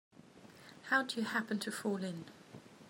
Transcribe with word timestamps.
How'd 0.89 1.15
you 1.15 1.21
happen 1.21 1.59
to 1.59 1.71
fall 1.71 1.97
in? 2.03 2.25